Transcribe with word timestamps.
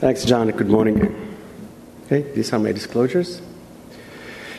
Thanks, 0.00 0.24
John. 0.24 0.50
Good 0.50 0.70
morning. 0.70 0.98
Okay, 2.06 2.22
these 2.32 2.54
are 2.54 2.58
my 2.58 2.72
disclosures. 2.72 3.42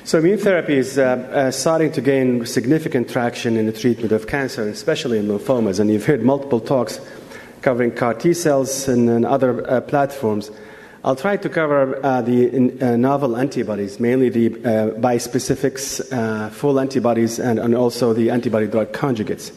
So, 0.04 0.20
immune 0.20 0.38
therapy 0.38 0.78
is 0.78 1.00
uh, 1.00 1.02
uh, 1.02 1.50
starting 1.50 1.92
to 1.94 2.02
gain 2.02 2.46
significant 2.46 3.10
traction 3.10 3.58
in 3.58 3.66
the 3.66 3.72
treatment 3.72 4.12
of 4.12 4.28
cancer, 4.28 4.70
especially 4.70 5.18
in 5.18 5.26
lymphomas. 5.26 5.80
And 5.80 5.90
you've 5.90 6.06
heard 6.06 6.22
multiple 6.22 6.60
talks 6.60 7.00
covering 7.64 7.92
CAR 7.92 8.14
T 8.14 8.36
cells 8.36 8.88
and, 8.88 9.10
and 9.10 9.26
other 9.26 9.68
uh, 9.68 9.82
platforms. 9.82 10.52
I'll 11.04 11.16
try 11.16 11.38
to 11.38 11.50
cover 11.50 12.00
uh, 12.06 12.22
the 12.22 12.80
uh, 12.80 12.96
novel 12.96 13.36
antibodies, 13.36 14.00
mainly 14.00 14.30
the 14.30 14.46
uh, 14.48 14.92
bispecifics, 15.00 16.52
full 16.52 16.80
antibodies, 16.80 17.40
and, 17.40 17.58
and 17.58 17.74
also 17.74 18.14
the 18.14 18.30
antibody 18.30 18.68
drug 18.68 18.94
conjugates. 18.94 19.52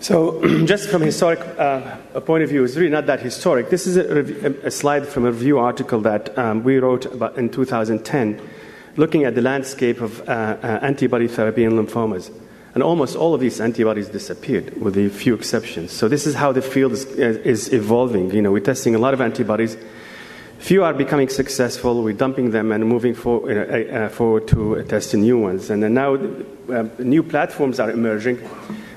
So, 0.00 0.40
just 0.64 0.88
from 0.90 1.02
a 1.02 1.06
historic 1.06 1.40
uh, 1.58 1.96
point 2.20 2.44
of 2.44 2.50
view, 2.50 2.62
it's 2.62 2.76
really 2.76 2.90
not 2.90 3.06
that 3.06 3.20
historic. 3.20 3.68
This 3.68 3.86
is 3.86 3.96
a, 3.96 4.66
a 4.66 4.70
slide 4.70 5.08
from 5.08 5.24
a 5.24 5.32
review 5.32 5.58
article 5.58 6.00
that 6.02 6.36
um, 6.38 6.62
we 6.62 6.78
wrote 6.78 7.06
about 7.06 7.36
in 7.36 7.50
2010, 7.50 8.40
looking 8.96 9.24
at 9.24 9.34
the 9.34 9.42
landscape 9.42 10.00
of 10.00 10.20
uh, 10.28 10.56
uh, 10.62 10.66
antibody 10.82 11.26
therapy 11.26 11.64
in 11.64 11.72
lymphomas. 11.72 12.32
And 12.74 12.82
almost 12.82 13.16
all 13.16 13.34
of 13.34 13.40
these 13.40 13.60
antibodies 13.60 14.08
disappeared, 14.08 14.80
with 14.80 14.96
a 14.96 15.08
few 15.08 15.34
exceptions. 15.34 15.90
So, 15.90 16.06
this 16.06 16.28
is 16.28 16.36
how 16.36 16.52
the 16.52 16.62
field 16.62 16.92
is, 16.92 17.04
is 17.06 17.72
evolving. 17.72 18.30
You 18.30 18.42
know, 18.42 18.52
we're 18.52 18.60
testing 18.60 18.94
a 18.94 18.98
lot 18.98 19.14
of 19.14 19.20
antibodies. 19.20 19.76
Few 20.58 20.84
are 20.84 20.94
becoming 20.94 21.28
successful. 21.28 22.04
We're 22.04 22.14
dumping 22.14 22.52
them 22.52 22.70
and 22.70 22.86
moving 22.86 23.14
for, 23.14 23.50
uh, 23.50 23.82
uh, 23.82 24.08
forward 24.10 24.46
to 24.48 24.82
testing 24.84 25.22
new 25.22 25.38
ones. 25.38 25.70
And 25.70 25.82
then 25.82 25.94
now 25.94 26.14
uh, 26.14 26.88
new 26.98 27.24
platforms 27.24 27.80
are 27.80 27.90
emerging 27.90 28.38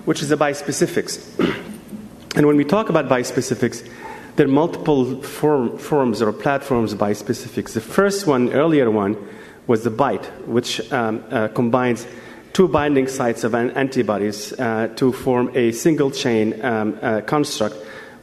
which 0.05 0.22
is 0.22 0.30
the 0.30 0.38
bispecifics. 0.38 1.40
and 2.35 2.46
when 2.48 2.57
we 2.57 2.63
talk 2.63 2.90
about 2.90 3.07
bispecifics, 3.07 3.88
there 4.35 4.46
are 4.46 4.49
multiple 4.49 5.21
form, 5.21 5.77
forms 5.77 6.21
or 6.21 6.32
platforms 6.32 6.96
bispecifics. 6.96 7.74
The 7.74 7.82
first 7.82 8.27
one, 8.27 8.54
earlier 8.54 8.90
one, 8.90 9.18
was 9.68 9.84
the 9.84 9.90
BITE, 9.90 10.26
which 10.48 10.91
um, 10.91 11.24
uh, 11.29 11.49
combines 11.49 12.07
two 12.54 12.68
binding 12.68 13.07
sites 13.07 13.44
of 13.44 13.54
an 13.54 13.72
antibodies 13.72 14.54
uh, 14.54 14.90
to 14.96 15.12
form 15.12 15.52
a 15.54 15.72
single 15.72 16.12
chain 16.12 16.63
um, 16.63 16.98
uh, 17.02 17.22
construct. 17.22 17.76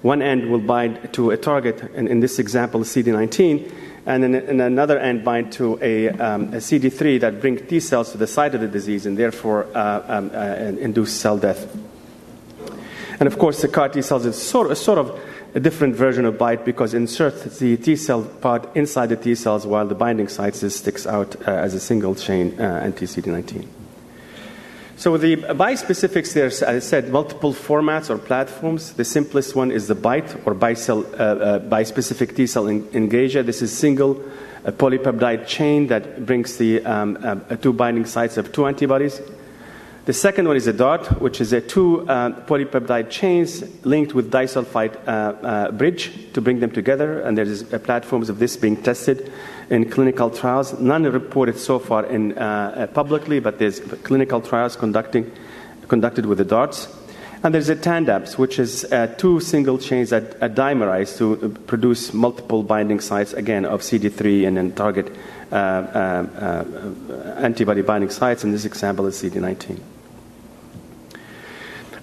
One 0.03 0.23
end 0.23 0.51
will 0.51 0.61
bind 0.61 1.13
to 1.15 1.31
a 1.31 1.37
target, 1.37 1.83
and 1.95 2.09
in 2.09 2.21
this 2.21 2.39
example, 2.39 2.81
CD19, 2.81 3.73
and 4.09 4.23
then 4.23 4.35
and 4.35 4.61
another 4.61 4.99
end 4.99 5.23
bind 5.23 5.53
to 5.53 5.79
a, 5.83 6.09
um, 6.09 6.45
a, 6.55 6.57
CD3 6.57 7.21
that 7.21 7.41
brings 7.43 7.61
T 7.69 7.79
cells 7.79 8.11
to 8.13 8.19
the 8.19 8.27
site 8.27 8.55
of 8.55 8.63
the 8.63 8.67
disease 8.67 9.05
and 9.05 9.19
therefore 9.19 9.67
uh, 9.77 10.03
um, 10.09 10.31
uh, 10.35 10.39
induce 10.81 11.13
cell 11.13 11.37
death. 11.37 11.77
And 13.21 13.27
of 13.27 13.39
course, 13.39 13.61
the 13.61 13.69
CAR 13.69 13.91
T 13.91 14.01
cells 14.01 14.25
is 14.25 14.41
sort 14.41 14.71
of, 14.71 14.79
sort 14.79 14.99
of 14.99 15.21
a 15.55 15.61
different 15.61 15.95
version 15.95 16.25
of 16.25 16.39
BITE 16.39 16.65
because 16.65 16.95
inserts 16.95 17.59
the 17.59 17.77
T 17.77 17.97
cell 17.97 18.23
part 18.23 18.75
inside 18.75 19.11
the 19.11 19.17
T 19.17 19.35
cells 19.35 19.67
while 19.67 19.87
the 19.87 19.95
binding 19.95 20.29
site 20.29 20.55
sticks 20.55 21.07
out 21.07 21.37
uh, 21.47 21.51
as 21.51 21.75
a 21.75 21.81
single 21.81 22.15
chain 22.15 22.59
uh, 22.59 22.63
anti 22.63 23.05
CD19. 23.05 23.78
So 24.99 25.17
the 25.17 25.37
bispecifics, 25.37 26.33
there's, 26.35 26.61
as 26.61 26.85
I 26.85 26.85
said, 26.85 27.11
multiple 27.11 27.55
formats 27.55 28.11
or 28.11 28.19
platforms. 28.19 28.95
The 28.95 29.05
simplest 29.05 29.55
one 29.55 29.71
is 29.71 29.87
the 29.87 29.95
BITE 29.95 30.45
or 30.45 30.57
bicell, 30.57 31.05
uh, 31.13 31.23
uh, 31.23 31.59
bispecific 31.61 32.35
T 32.35 32.49
cell 32.49 32.65
engager. 32.65 33.47
This 33.47 33.63
is 33.63 33.73
single 33.73 34.21
uh, 34.65 34.73
polypeptide 34.73 35.47
chain 35.47 35.87
that 35.87 36.27
brings 36.27 36.57
the 36.57 36.85
um, 36.85 37.17
uh, 37.23 37.37
two 37.55 37.73
binding 37.73 38.07
sites 38.07 38.39
of 38.39 38.51
two 38.51 38.67
antibodies. 38.67 39.21
The 40.09 40.15
second 40.15 40.49
one 40.49 40.57
is 40.57 40.67
a 40.67 40.73
DART, 40.73 41.21
which 41.21 41.39
is 41.39 41.53
a 41.53 41.61
two 41.61 42.09
uh, 42.09 42.31
polypeptide 42.47 43.11
chains 43.11 43.63
linked 43.85 44.15
with 44.15 44.33
disulfide 44.33 44.97
uh, 45.07 45.11
uh, 45.11 45.71
bridge 45.71 46.33
to 46.33 46.41
bring 46.41 46.61
them 46.61 46.71
together. 46.71 47.21
And 47.21 47.37
there's 47.37 47.71
a 47.75 47.79
platforms 47.79 48.31
of 48.31 48.39
this 48.39 48.57
being 48.57 48.83
tested 48.83 49.31
in 49.69 49.91
clinical 49.91 50.31
trials. 50.31 50.81
None 50.81 51.03
reported 51.03 51.59
so 51.59 51.79
far 51.79 52.07
in, 52.07 52.33
publicly, 52.95 53.39
but 53.39 53.59
there's 53.59 53.81
clinical 53.81 54.41
trials 54.41 54.77
conducting, 54.77 55.31
conducted 55.89 56.25
with 56.25 56.39
the 56.39 56.45
DARTs. 56.47 56.89
And 57.43 57.53
there's 57.53 57.69
a 57.69 57.77
TandAbs, 57.77 58.39
which 58.39 58.59
is 58.59 58.91
uh, 58.91 59.09
two 59.19 59.41
single 59.41 59.77
chains 59.77 60.09
that 60.09 60.43
are 60.43 60.49
dimerized 60.49 61.19
to 61.19 61.51
produce 61.67 62.15
multiple 62.15 62.63
binding 62.63 63.01
sites, 63.01 63.35
again, 63.35 63.67
of 63.67 63.83
CD3 63.83 64.47
and 64.49 64.57
then 64.57 64.73
target 64.73 65.15
uh, 65.53 65.55
uh, 65.55 67.35
antibody 67.37 67.83
binding 67.83 68.09
sites. 68.09 68.43
In 68.43 68.53
this 68.53 68.65
example, 68.65 69.05
is 69.05 69.23
CD19. 69.23 69.79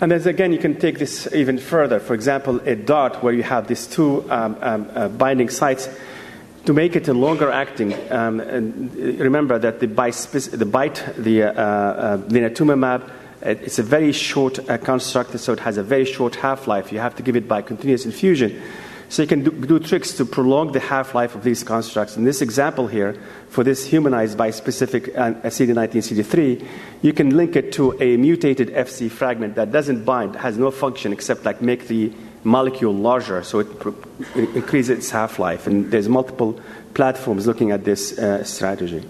And 0.01 0.11
then 0.11 0.27
again, 0.27 0.51
you 0.51 0.59
can 0.59 0.75
take 0.75 0.99
this 0.99 1.33
even 1.33 1.57
further. 1.57 1.99
For 1.99 2.13
example, 2.13 2.59
a 2.67 2.75
dart 2.75 3.23
where 3.23 3.33
you 3.33 3.43
have 3.43 3.67
these 3.67 3.87
two 3.87 4.29
um, 4.29 4.57
um, 4.61 4.91
uh, 4.93 5.07
binding 5.07 5.49
sites. 5.49 5.89
To 6.65 6.73
make 6.73 6.95
it 6.95 7.07
a 7.07 7.13
longer 7.13 7.51
acting, 7.51 7.93
um, 8.11 8.39
remember 8.95 9.59
that 9.59 9.79
the, 9.79 9.87
bispec- 9.87 10.57
the 10.57 10.65
BITE, 10.65 11.13
the 11.15 11.43
uh, 11.43 11.51
uh, 11.51 12.17
blinatumomab, 12.17 13.11
it's 13.43 13.77
a 13.77 13.83
very 13.83 14.11
short 14.11 14.57
uh, 14.67 14.79
construct, 14.79 15.39
so 15.39 15.53
it 15.53 15.59
has 15.59 15.77
a 15.77 15.83
very 15.83 16.05
short 16.05 16.35
half 16.35 16.67
life. 16.67 16.91
You 16.91 16.97
have 16.97 17.15
to 17.17 17.23
give 17.23 17.35
it 17.35 17.47
by 17.47 17.61
continuous 17.61 18.05
infusion. 18.05 18.59
So 19.09 19.21
you 19.21 19.27
can 19.27 19.43
do, 19.43 19.51
do 19.51 19.79
tricks 19.79 20.13
to 20.13 20.25
prolong 20.25 20.71
the 20.71 20.79
half-life 20.79 21.35
of 21.35 21.43
these 21.43 21.63
constructs. 21.63 22.17
In 22.17 22.23
this 22.23 22.41
example 22.41 22.87
here, 22.87 23.15
for 23.49 23.63
this 23.63 23.85
humanized 23.85 24.37
bispecific 24.37 25.15
uh, 25.15 25.33
CD19, 25.47 26.01
CD3, 26.01 26.67
you 27.01 27.13
can 27.13 27.35
link 27.37 27.55
it 27.55 27.71
to 27.73 28.01
a 28.01 28.17
mutated 28.17 28.69
FC 28.69 29.09
fragment 29.09 29.55
that 29.55 29.71
doesn't 29.71 30.03
bind, 30.05 30.35
has 30.35 30.57
no 30.57 30.71
function 30.71 31.13
except 31.13 31.45
like 31.45 31.61
make 31.61 31.87
the 31.87 32.11
molecule 32.43 32.93
larger, 32.93 33.43
so 33.43 33.59
it, 33.59 33.67
increases 34.35 34.97
its 34.97 35.09
half-life. 35.09 35.67
And 35.67 35.91
there's 35.91 36.09
multiple 36.09 36.59
platforms 36.93 37.47
looking 37.47 37.71
at 37.71 37.83
this 37.83 38.17
uh, 38.17 38.43
strategy. 38.43 39.03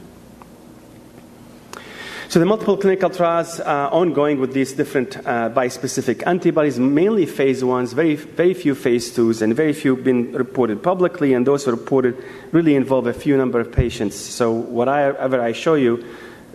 So 2.27 2.39
the 2.39 2.45
multiple 2.45 2.75
clinical 2.75 3.11
trials 3.11 3.59
are 3.59 3.89
ongoing 3.91 4.39
with 4.39 4.51
these 4.51 4.73
different 4.73 5.15
uh, 5.17 5.49
bispecific 5.51 6.25
antibodies, 6.25 6.79
mainly 6.79 7.27
phase 7.27 7.63
ones, 7.63 7.93
very, 7.93 8.15
very 8.15 8.55
few 8.55 8.73
phase 8.73 9.13
twos, 9.13 9.43
and 9.43 9.55
very 9.55 9.73
few 9.73 9.95
been 9.95 10.33
reported 10.33 10.81
publicly, 10.81 11.33
and 11.33 11.45
those 11.45 11.67
reported 11.67 12.21
really 12.51 12.75
involve 12.75 13.05
a 13.05 13.13
few 13.13 13.37
number 13.37 13.59
of 13.59 13.71
patients. 13.71 14.15
So 14.15 14.51
whatever 14.51 15.39
I 15.39 15.51
show 15.51 15.75
you, 15.75 16.03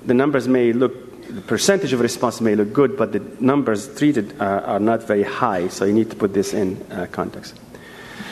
the 0.04 0.12
numbers 0.14 0.48
may 0.48 0.72
look, 0.72 0.92
the 1.28 1.40
percentage 1.40 1.92
of 1.92 2.00
response 2.00 2.40
may 2.40 2.56
look 2.56 2.72
good, 2.72 2.96
but 2.96 3.12
the 3.12 3.20
numbers 3.38 3.94
treated 3.94 4.40
are, 4.40 4.62
are 4.62 4.80
not 4.80 5.04
very 5.04 5.22
high, 5.22 5.68
so 5.68 5.84
you 5.84 5.92
need 5.92 6.10
to 6.10 6.16
put 6.16 6.34
this 6.34 6.52
in 6.52 6.82
uh, 6.90 7.06
context. 7.12 7.58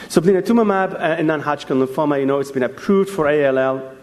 So 0.08 0.20
blinatumomab 0.20 1.00
uh, 1.00 1.20
in 1.20 1.28
non-Hodgkin 1.28 1.76
lymphoma, 1.76 2.18
you 2.18 2.26
know, 2.26 2.40
it's 2.40 2.50
been 2.50 2.64
approved 2.64 3.10
for 3.10 3.28
ALL. 3.28 3.94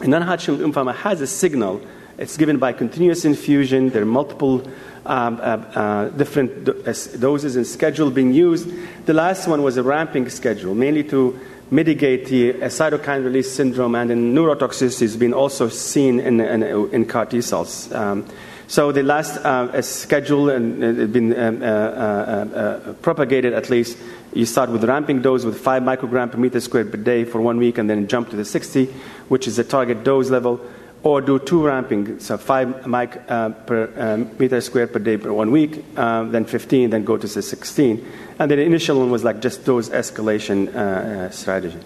non-Hodgkin 0.00 0.56
lymphoma 0.56 0.94
has 0.94 1.20
a 1.20 1.26
signal 1.26 1.82
it's 2.18 2.36
given 2.36 2.58
by 2.58 2.72
continuous 2.72 3.24
infusion. 3.24 3.90
There 3.90 4.02
are 4.02 4.06
multiple 4.06 4.62
um, 5.06 5.36
uh, 5.36 5.40
uh, 5.40 6.08
different 6.10 6.64
do- 6.64 6.82
uh, 6.86 6.94
doses 7.18 7.56
and 7.56 7.66
schedule 7.66 8.10
being 8.10 8.32
used. 8.32 8.70
The 9.06 9.14
last 9.14 9.48
one 9.48 9.62
was 9.62 9.76
a 9.76 9.82
ramping 9.82 10.28
schedule, 10.28 10.74
mainly 10.74 11.04
to 11.04 11.38
mitigate 11.70 12.26
the 12.26 12.52
uh, 12.52 12.66
cytokine 12.66 13.24
release 13.24 13.50
syndrome 13.50 13.94
and 13.94 14.10
neurotoxicity 14.10 15.00
has 15.00 15.16
been 15.16 15.32
also 15.32 15.68
seen 15.68 16.20
in, 16.20 16.40
in, 16.40 16.62
in 16.62 17.06
CAR 17.06 17.26
T 17.26 17.40
cells. 17.40 17.90
Um, 17.92 18.26
so 18.68 18.92
the 18.92 19.02
last 19.02 19.36
uh, 19.38 19.82
schedule 19.82 20.50
and 20.50 20.82
uh, 20.82 21.06
been 21.06 21.38
um, 21.38 21.62
uh, 21.62 21.66
uh, 21.66 22.92
propagated 23.02 23.52
at 23.52 23.70
least. 23.70 23.98
You 24.34 24.46
start 24.46 24.70
with 24.70 24.84
ramping 24.84 25.20
dose 25.20 25.44
with 25.44 25.60
five 25.60 25.82
microgram 25.82 26.30
per 26.30 26.38
meter 26.38 26.60
squared 26.60 26.90
per 26.90 26.96
day 26.96 27.24
for 27.24 27.40
one 27.40 27.58
week, 27.58 27.76
and 27.76 27.90
then 27.90 28.08
jump 28.08 28.30
to 28.30 28.36
the 28.36 28.46
60, 28.46 28.86
which 29.28 29.46
is 29.46 29.56
the 29.56 29.64
target 29.64 30.04
dose 30.04 30.30
level 30.30 30.58
or 31.04 31.20
do 31.20 31.38
two 31.38 31.64
ramping, 31.64 32.20
so 32.20 32.38
five 32.38 32.86
mic 32.86 33.20
uh, 33.28 33.50
per 33.50 33.92
um, 33.96 34.30
meter 34.38 34.60
square 34.60 34.86
per 34.86 35.00
day 35.00 35.16
per 35.16 35.32
one 35.32 35.50
week, 35.50 35.84
uh, 35.96 36.22
then 36.24 36.44
15, 36.44 36.90
then 36.90 37.04
go 37.04 37.16
to 37.16 37.26
the 37.26 37.42
16. 37.42 38.06
And 38.38 38.50
then 38.50 38.58
the 38.58 38.64
initial 38.64 38.98
one 38.98 39.10
was 39.10 39.24
like 39.24 39.40
just 39.40 39.64
dose 39.64 39.88
escalation 39.88 40.72
uh, 40.74 40.78
uh 40.78 41.30
strategy. 41.30 41.78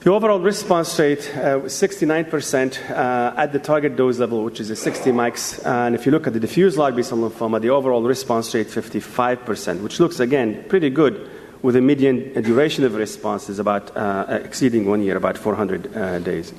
The 0.00 0.12
overall 0.12 0.38
response 0.38 0.98
rate 0.98 1.30
uh, 1.36 1.58
was 1.64 1.72
69% 1.74 2.90
uh, 2.90 3.34
at 3.36 3.52
the 3.52 3.58
target 3.58 3.96
dose 3.96 4.18
level, 4.18 4.44
which 4.44 4.60
is 4.60 4.70
a 4.70 4.76
60 4.76 5.10
mics. 5.10 5.66
And 5.66 5.94
if 5.96 6.06
you 6.06 6.12
look 6.12 6.28
at 6.28 6.32
the 6.32 6.40
diffuse 6.40 6.78
large 6.78 6.94
B-cell 6.94 7.18
lymphoma, 7.18 7.60
the 7.60 7.70
overall 7.70 8.02
response 8.02 8.54
rate 8.54 8.68
55%, 8.68 9.82
which 9.82 9.98
looks 9.98 10.20
again 10.20 10.64
pretty 10.68 10.90
good 10.90 11.28
with 11.60 11.74
a 11.74 11.80
median 11.80 12.40
duration 12.40 12.84
of 12.84 12.94
response 12.94 13.48
is 13.48 13.58
about 13.58 13.90
exceeding 14.30 14.86
one 14.86 15.02
year, 15.02 15.16
about 15.16 15.36
400 15.36 16.22
days. 16.22 16.52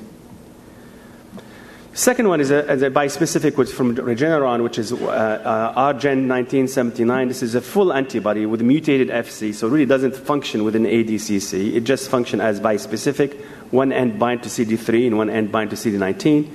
Second 1.97 2.27
one 2.27 2.39
is 2.39 2.51
a, 2.51 2.59
a 2.59 2.91
bispecific 2.91 3.57
which 3.57 3.71
from 3.71 3.95
Regeneron, 3.95 4.61
which 4.61 4.77
is 4.77 4.93
uh, 4.93 4.97
uh, 5.07 5.93
REGN1979. 5.93 7.27
This 7.27 7.41
is 7.41 7.55
a 7.55 7.61
full 7.61 7.91
antibody 7.91 8.45
with 8.45 8.61
mutated 8.61 9.07
FC, 9.09 9.51
so 9.51 9.65
it 9.65 9.71
really 9.71 9.87
doesn't 9.87 10.15
function 10.15 10.63
within 10.63 10.83
ADCC. 10.83 11.73
It 11.73 11.85
just 11.85 12.07
functions 12.07 12.43
as 12.43 12.59
bispecific. 12.59 13.41
One 13.71 13.91
end 13.91 14.19
bind 14.19 14.43
to 14.43 14.49
CD3 14.49 15.07
and 15.07 15.17
one 15.17 15.31
end 15.31 15.51
bind 15.51 15.71
to 15.71 15.75
CD19. 15.75 16.47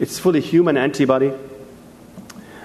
It's 0.00 0.18
fully 0.18 0.42
human 0.42 0.76
antibody. 0.76 1.32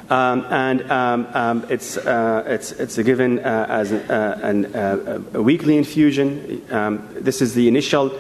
Um, 0.09 0.45
and 0.49 0.91
um, 0.91 1.27
um, 1.33 1.65
it's, 1.69 1.95
uh, 1.95 2.43
it's, 2.47 2.73
it's 2.73 2.97
given 2.97 3.39
uh, 3.39 3.65
as 3.69 3.93
uh, 3.93 5.21
uh, 5.33 5.37
a 5.37 5.41
weekly 5.41 5.77
infusion. 5.77 6.61
Um, 6.69 7.07
this 7.13 7.41
is 7.41 7.53
the 7.53 7.69
initial 7.69 8.11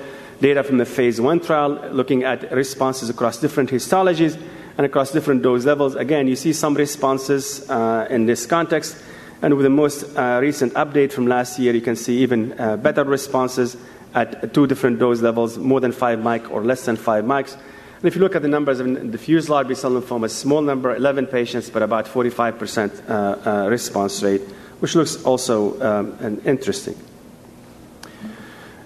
data 0.41 0.63
from 0.63 0.77
the 0.77 0.85
phase 0.85 1.19
one 1.19 1.39
trial 1.39 1.71
looking 1.91 2.23
at 2.23 2.51
responses 2.51 3.09
across 3.09 3.37
different 3.37 3.69
histologies 3.69 4.39
and 4.77 4.85
across 4.85 5.11
different 5.11 5.41
dose 5.41 5.65
levels. 5.65 5.95
Again, 5.95 6.27
you 6.27 6.35
see 6.35 6.53
some 6.53 6.73
responses 6.75 7.69
uh, 7.69 8.07
in 8.09 8.25
this 8.25 8.45
context. 8.45 8.97
And 9.41 9.53
with 9.53 9.63
the 9.63 9.69
most 9.69 10.03
uh, 10.17 10.39
recent 10.41 10.73
update 10.73 11.11
from 11.11 11.27
last 11.27 11.59
year, 11.59 11.73
you 11.73 11.81
can 11.81 11.95
see 11.95 12.17
even 12.19 12.49
better 12.81 13.03
responses 13.03 13.77
at 14.15 14.53
two 14.53 14.65
different 14.65 14.97
dose 14.97 15.21
levels, 15.21 15.57
more 15.57 15.81
than 15.81 15.91
5 15.91 16.23
mic 16.23 16.49
or 16.49 16.63
less 16.63 16.85
than 16.85 16.95
5 16.95 17.25
mics. 17.25 17.57
And 18.05 18.05
if 18.05 18.15
you 18.15 18.21
look 18.21 18.35
at 18.35 18.41
the 18.41 18.47
numbers 18.47 18.79
of 18.79 19.11
diffuse 19.11 19.49
large 19.49 19.67
B-cell 19.67 19.91
lymphoma, 19.91 20.29
small 20.29 20.61
number, 20.61 20.95
11 20.95 21.27
patients, 21.27 21.69
but 21.69 21.81
about 21.81 22.05
45% 22.05 23.09
uh, 23.09 23.13
uh, 23.13 23.69
response 23.69 24.23
rate, 24.23 24.41
which 24.79 24.95
looks 24.95 25.23
also 25.23 25.81
um, 25.81 26.41
interesting. 26.45 26.95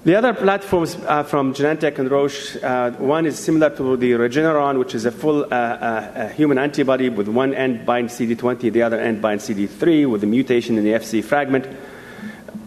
The 0.10 0.16
other 0.16 0.34
platforms 0.34 0.96
uh, 1.06 1.22
from 1.22 1.54
Genentech 1.54 2.00
and 2.00 2.10
Roche, 2.10 2.56
uh, 2.64 2.90
one 2.94 3.28
is 3.28 3.38
similar 3.38 3.70
to 3.76 3.96
the 3.96 4.14
Regeneron, 4.14 4.80
which 4.80 4.96
is 4.96 5.06
a 5.06 5.12
full 5.12 5.44
uh, 5.44 5.48
uh 5.56 6.30
human 6.30 6.58
antibody 6.58 7.10
with 7.10 7.28
one 7.28 7.54
end 7.54 7.86
bind 7.86 8.10
CD20, 8.10 8.74
the 8.74 8.82
other 8.82 9.00
end 9.00 9.22
bind 9.22 9.40
CD3 9.40 10.10
with 10.10 10.24
a 10.24 10.26
mutation 10.26 10.80
in 10.80 10.84
the 10.84 10.94
FC 10.94 11.24
fragment 11.24 11.68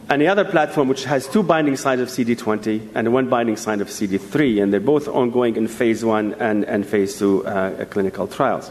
and 0.09 0.23
the 0.23 0.29
other 0.29 0.45
platform 0.45 0.87
which 0.87 1.03
has 1.03 1.27
two 1.27 1.43
binding 1.43 1.77
sites 1.77 2.01
of 2.01 2.07
CD20 2.07 2.91
and 2.95 3.13
one 3.13 3.29
binding 3.29 3.57
site 3.57 3.81
of 3.81 3.89
CD3, 3.89 4.63
and 4.63 4.73
they're 4.73 4.79
both 4.79 5.09
ongoing 5.09 5.57
in 5.57 5.67
phase 5.67 6.05
one 6.05 6.35
and, 6.35 6.63
and 6.67 6.87
phase 6.87 7.19
two 7.19 7.45
uh, 7.45 7.85
clinical 7.87 8.29
trials. 8.29 8.71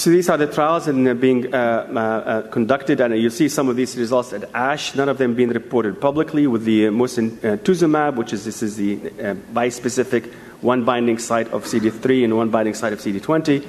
So 0.00 0.08
these 0.08 0.30
are 0.30 0.38
the 0.38 0.46
trials 0.46 0.88
and 0.88 1.06
they're 1.06 1.14
being 1.14 1.54
uh, 1.54 1.58
uh, 1.58 1.98
uh 2.00 2.42
conducted, 2.48 3.02
and 3.02 3.14
you 3.18 3.28
see 3.28 3.50
some 3.50 3.68
of 3.68 3.76
these 3.76 3.98
results 3.98 4.32
at 4.32 4.48
ASH. 4.54 4.94
None 4.94 5.10
of 5.10 5.18
them 5.18 5.34
being 5.34 5.50
reported 5.50 6.00
publicly. 6.00 6.46
With 6.46 6.64
the 6.64 6.84
mosunetuzumab, 6.84 8.16
which 8.16 8.32
is 8.32 8.46
this 8.46 8.62
is 8.62 8.76
the 8.76 8.96
uh, 8.96 9.34
bispecific 9.52 10.32
one 10.62 10.86
binding 10.86 11.18
site 11.18 11.48
of 11.48 11.64
CD3 11.66 12.24
and 12.24 12.34
one 12.34 12.48
binding 12.48 12.72
site 12.72 12.94
of 12.94 12.98
CD20 12.98 13.66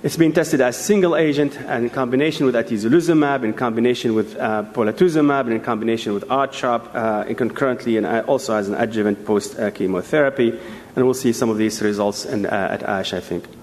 it's 0.00 0.16
been 0.16 0.32
tested 0.32 0.60
as 0.60 0.76
single 0.76 1.16
agent 1.16 1.58
and 1.66 1.84
in 1.84 1.90
combination 1.90 2.46
with 2.46 2.54
atezolizumab, 2.54 3.42
in 3.42 3.52
combination 3.52 4.14
with 4.14 4.36
uh, 4.36 4.62
polatuzumab, 4.72 5.40
and 5.40 5.54
in 5.54 5.60
combination 5.60 6.14
with 6.14 6.24
R-CHOP, 6.30 6.94
uh, 6.94 7.24
and 7.26 7.36
concurrently 7.36 7.96
and 7.96 8.06
uh, 8.06 8.22
also 8.28 8.54
as 8.54 8.68
an 8.68 8.76
adjuvant 8.76 9.26
post-chemotherapy. 9.26 10.50
And 10.94 11.04
we'll 11.04 11.14
see 11.14 11.32
some 11.32 11.50
of 11.50 11.58
these 11.58 11.82
results 11.82 12.24
in, 12.24 12.46
uh, 12.46 12.68
at 12.70 12.84
ASH, 12.84 13.12
I 13.12 13.20
think. 13.20 13.57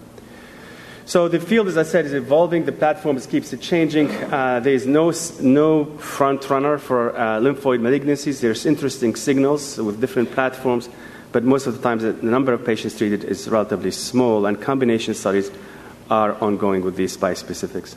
So 1.08 1.28
the 1.28 1.40
field, 1.40 1.68
as 1.68 1.78
I 1.78 1.84
said, 1.84 2.06
is 2.06 2.14
evolving. 2.14 2.66
The 2.66 2.72
platform 2.72 3.20
keeps 3.22 3.56
changing. 3.60 4.10
Uh, 4.10 4.60
there 4.60 4.74
is 4.74 4.88
no, 4.88 5.14
no 5.40 5.86
front 5.98 6.50
runner 6.50 6.80
for 6.80 7.16
uh, 7.16 7.40
lymphoid 7.40 7.80
malignancies. 7.80 8.42
There's 8.42 8.66
interesting 8.66 9.16
signals 9.16 9.78
with 9.78 10.02
different 10.02 10.32
platforms, 10.32 10.90
but 11.32 11.44
most 11.44 11.68
of 11.68 11.78
the 11.78 11.84
times 11.84 12.02
the 12.02 12.14
number 12.14 12.54
of 12.54 12.66
patients 12.66 12.98
treated 12.98 13.24
is 13.24 13.48
relatively 13.48 13.92
small, 13.92 14.48
and 14.48 14.60
combination 14.60 15.14
studies 15.14 15.52
are 16.10 16.34
ongoing 16.44 16.82
with 16.82 16.96
these 16.96 17.16
bispecifics. 17.16 17.96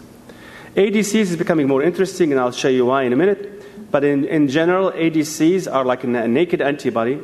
ADCs 0.76 1.14
is 1.14 1.36
becoming 1.38 1.66
more 1.66 1.82
interesting, 1.82 2.30
and 2.30 2.38
I'll 2.38 2.52
show 2.52 2.68
you 2.68 2.84
why 2.84 3.04
in 3.04 3.14
a 3.14 3.16
minute. 3.16 3.90
But 3.90 4.04
in, 4.04 4.26
in 4.26 4.48
general, 4.48 4.92
ADCs 4.92 5.72
are 5.72 5.86
like 5.86 6.04
a 6.04 6.06
naked 6.06 6.60
antibody 6.60 7.22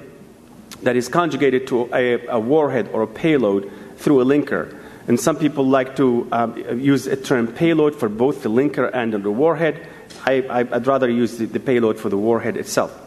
that 0.83 0.97
is 0.97 1.09
conjugated 1.09 1.67
to 1.67 1.95
a, 1.95 2.27
a 2.29 2.41
warhead 2.41 2.89
or 2.95 3.03
a 3.03 3.07
payload 3.07 3.71
through 3.99 4.23
a 4.23 4.25
linker. 4.25 4.81
And 5.07 5.21
some 5.21 5.37
people 5.37 5.67
like 5.67 5.97
to 5.97 6.27
um, 6.33 6.81
use 6.81 7.07
a 7.07 7.17
term 7.17 7.49
payload 7.49 7.95
for 7.95 8.09
both 8.09 8.43
the 8.43 8.51
linker 8.51 8.91
and 8.93 9.13
the 9.13 9.31
warhead. 9.31 9.87
I, 10.27 10.63
would 10.63 10.87
rather 10.87 11.11
use 11.11 11.37
the, 11.37 11.47
the 11.47 11.61
payload 11.61 11.99
for 11.99 12.09
the 12.09 12.17
warhead 12.17 12.57
itself. 12.57 13.01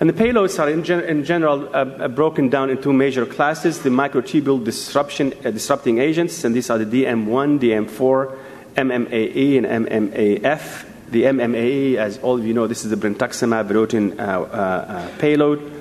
And 0.00 0.08
the 0.08 0.12
payloads 0.12 0.58
are, 0.58 0.68
in, 0.68 0.82
gen- 0.82 1.04
in 1.04 1.24
general, 1.24 1.68
uh, 1.74 2.08
broken 2.08 2.48
down 2.48 2.70
into 2.70 2.92
major 2.92 3.26
classes 3.26 3.80
the 3.80 3.90
microtubule 3.90 4.64
disruption, 4.64 5.32
uh, 5.44 5.50
disrupting 5.50 5.98
agents, 5.98 6.44
and 6.44 6.54
these 6.54 6.68
are 6.68 6.78
the 6.78 6.84
DM1, 7.04 7.60
DM4, 7.60 8.36
MMAE, 8.74 9.64
and 9.64 9.86
MMAF. 9.86 10.86
The 11.10 11.22
MMAE, 11.24 11.96
as 11.96 12.18
all 12.18 12.38
of 12.38 12.46
you 12.46 12.54
know, 12.54 12.66
this 12.66 12.84
is 12.84 12.90
the 12.90 12.96
brentuximab 12.96 13.68
vedotin 13.68 14.18
uh, 14.18 14.22
uh, 14.22 14.46
uh, 14.46 15.18
payload. 15.18 15.73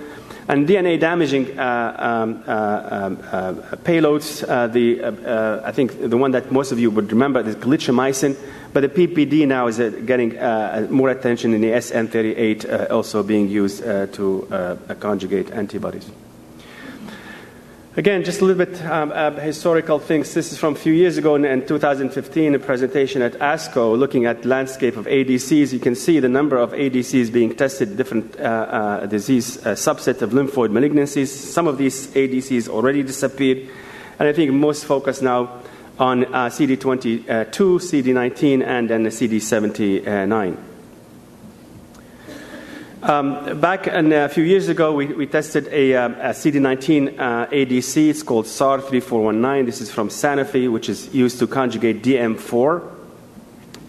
And 0.47 0.67
DNA 0.67 0.99
damaging 0.99 1.57
um, 1.57 2.43
um 2.47 3.17
payloads, 3.83 4.41
the, 4.73 5.61
I 5.65 5.71
think 5.71 6.09
the 6.09 6.17
one 6.17 6.31
that 6.31 6.51
most 6.51 6.71
of 6.71 6.79
you 6.79 6.91
would 6.91 7.11
remember 7.11 7.39
is 7.41 7.55
calicheamicin 7.55 8.35
but 8.73 8.81
the 8.81 8.89
PBD 8.89 9.47
now 9.47 9.67
is 9.67 9.79
uh, 9.79 9.89
getting 10.03 10.37
uh, 10.37 10.87
more 10.89 11.09
attention 11.09 11.53
in 11.53 11.61
the 11.61 11.69
SN38 11.69 12.89
uh, 12.89 12.93
also 12.93 13.21
being 13.21 13.47
used 13.47 13.85
uh, 13.85 14.07
to 14.07 14.47
uh, 14.51 14.75
conjugate 14.95 15.51
antibodies. 15.51 16.09
Again, 17.95 18.23
just 18.23 18.41
a 18.41 18.45
little 18.45 18.65
bit 18.65 18.83
um, 18.85 19.11
uh, 19.13 19.29
historical 19.39 19.99
things. 19.99 20.33
This 20.33 20.51
is 20.51 20.57
from 20.57 20.73
a 20.73 20.75
few 20.75 20.93
years 20.93 21.19
ago 21.19 21.35
in, 21.35 21.45
in 21.45 21.63
2015, 21.67 22.55
a 22.55 22.57
presentation 22.57 23.21
at 23.21 23.33
ASCO 23.33 23.95
looking 23.95 24.25
at 24.25 24.45
landscape 24.45 24.97
of 24.97 25.05
ADCs. 25.05 25.71
You 25.71 25.77
can 25.79 25.93
see 25.93 26.19
the 26.19 26.27
number 26.27 26.57
of 26.57 26.71
ADCs 26.71 27.31
being 27.31 27.55
tested, 27.55 27.95
different 27.95 28.31
disease 29.11 29.57
subset 29.57 30.23
of 30.23 30.31
lymphoid 30.31 30.71
malignancies. 30.71 31.27
Some 31.27 31.67
of 31.67 31.77
these 31.77 32.07
ADCs 32.07 32.67
already 32.67 33.03
disappeared, 33.03 33.69
and 34.17 34.27
I 34.27 34.33
think 34.33 34.51
most 34.53 34.85
focus 34.85 35.21
now 35.21 35.61
on 35.99 36.25
uh, 36.25 36.49
CD22, 36.49 37.53
CD19, 37.53 38.65
and 38.65 38.89
then 38.89 39.05
CD79. 39.05 40.72
Um, 43.03 43.59
back 43.59 43.87
in, 43.87 44.13
uh, 44.13 44.23
a 44.23 44.29
few 44.29 44.45
years 44.45 44.69
ago, 44.69 44.93
we, 44.93 45.07
we 45.07 45.27
tested 45.27 45.67
a, 45.73 45.93
um, 45.93 46.13
a 46.13 46.29
CD19 46.29 47.19
uh, 47.19 47.47
ADC. 47.47 48.09
It's 48.09 48.23
called 48.23 48.47
SAR 48.47 48.79
3419. 48.79 49.65
This 49.65 49.81
is 49.81 49.91
from 49.91 50.07
Sanofi, 50.07 50.71
which 50.71 50.87
is 50.87 51.13
used 51.13 51.37
to 51.39 51.47
conjugate 51.47 52.01
DM4 52.01 52.89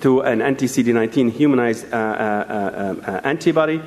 to 0.01 0.23
an 0.23 0.43
anti 0.43 0.67
CD19 0.67 1.31
humanized 1.31 1.87
uh, 1.93 1.97
uh, 1.97 2.97
uh, 3.07 3.21
antibody. 3.23 3.81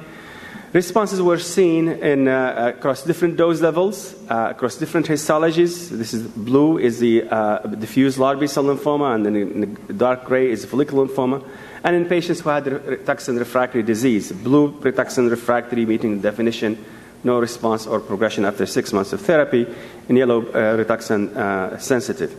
Responses 0.71 1.21
were 1.21 1.39
seen 1.39 1.89
in, 1.89 2.29
uh, 2.29 2.73
across 2.77 3.03
different 3.03 3.35
dose 3.35 3.59
levels, 3.59 4.15
uh, 4.29 4.47
across 4.51 4.77
different 4.77 5.07
histologies. 5.07 5.89
This 5.89 6.13
is 6.13 6.25
blue 6.25 6.77
is 6.77 6.99
the 6.99 7.23
uh, 7.23 7.59
diffuse 7.67 8.17
large 8.17 8.39
B-cell 8.39 8.63
lymphoma, 8.63 9.13
and 9.13 9.25
then 9.25 9.77
the 9.87 9.93
dark 9.93 10.23
gray 10.23 10.49
is 10.49 10.63
follicular 10.63 11.05
lymphoma. 11.05 11.43
And 11.83 11.95
in 11.95 12.05
patients 12.05 12.41
who 12.41 12.49
had 12.49 12.65
Rituxan 12.65 13.37
refractory 13.37 13.83
disease, 13.83 14.31
blue 14.31 14.71
Rituxan 14.79 15.29
refractory 15.29 15.85
meeting 15.85 16.21
the 16.21 16.29
definition, 16.29 16.83
no 17.23 17.39
response 17.39 17.87
or 17.87 17.99
progression 17.99 18.45
after 18.45 18.65
six 18.65 18.93
months 18.93 19.13
of 19.13 19.21
therapy, 19.21 19.67
and 20.07 20.17
yellow 20.17 20.41
uh, 20.41 20.77
Rituxan 20.77 21.35
uh, 21.35 21.77
sensitive. 21.77 22.35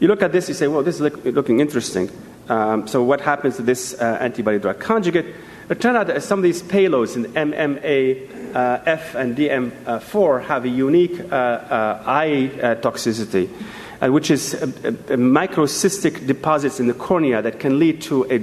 You 0.00 0.08
look 0.08 0.22
at 0.22 0.32
this, 0.32 0.48
you 0.48 0.54
say, 0.54 0.66
well, 0.66 0.82
this 0.82 0.96
is 0.96 1.00
look, 1.02 1.24
looking 1.24 1.60
interesting. 1.60 2.10
Um, 2.48 2.88
so 2.88 3.02
what 3.02 3.20
happens 3.20 3.56
to 3.56 3.62
this 3.62 3.94
uh, 4.00 4.18
antibody 4.20 4.58
drug 4.58 4.80
conjugate? 4.80 5.26
It 5.68 5.80
turned 5.80 5.96
out 5.96 6.08
that 6.08 6.22
some 6.24 6.40
of 6.40 6.42
these 6.42 6.62
payloads 6.62 7.14
in 7.14 7.26
MMA, 7.32 8.54
uh, 8.56 8.82
F, 8.86 9.14
and 9.14 9.36
DM4 9.36 10.44
have 10.46 10.64
a 10.64 10.68
unique 10.68 11.20
uh, 11.20 11.34
uh, 11.34 12.02
eye 12.04 12.50
uh, 12.60 12.74
toxicity, 12.74 13.48
uh, 14.02 14.10
which 14.10 14.32
is 14.32 14.54
microcystic 14.54 16.26
deposits 16.26 16.80
in 16.80 16.88
the 16.88 16.94
cornea 16.94 17.40
that 17.40 17.60
can 17.60 17.78
lead 17.78 18.00
to 18.02 18.24
a 18.32 18.38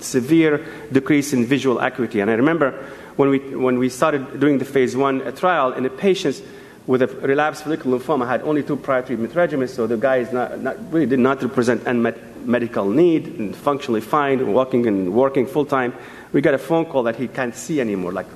severe 0.00 0.64
decrease 0.92 1.32
in 1.32 1.46
visual 1.46 1.78
acuity. 1.78 2.20
And 2.20 2.30
I 2.30 2.34
remember 2.34 2.72
when 3.16 3.28
we, 3.30 3.38
when 3.38 3.78
we 3.78 3.88
started 3.88 4.40
doing 4.40 4.58
the 4.58 4.64
phase 4.64 4.96
one 4.96 5.34
trial 5.36 5.72
in 5.72 5.82
the 5.82 5.90
patients 5.90 6.42
with 6.86 7.02
a 7.02 7.06
relapsed 7.06 7.64
follicular 7.64 7.98
lymphoma 7.98 8.26
had 8.26 8.42
only 8.42 8.62
two 8.62 8.76
prior 8.76 9.02
treatment 9.02 9.32
regimens, 9.32 9.70
so 9.70 9.86
the 9.86 9.96
guy 9.96 10.16
is 10.16 10.32
not, 10.32 10.60
not 10.60 10.76
really 10.92 11.06
did 11.06 11.18
not 11.18 11.42
represent 11.42 11.86
unmet 11.86 12.18
medical 12.46 12.88
need 12.90 13.26
and 13.38 13.56
functionally 13.56 14.02
fine, 14.02 14.52
walking 14.52 14.86
and 14.86 15.14
working 15.14 15.46
full 15.46 15.64
time 15.64 15.94
we 16.34 16.40
got 16.40 16.52
a 16.52 16.58
phone 16.58 16.84
call 16.84 17.04
that 17.04 17.14
he 17.14 17.28
can't 17.28 17.54
see 17.54 17.80
anymore, 17.80 18.12
like 18.12 18.26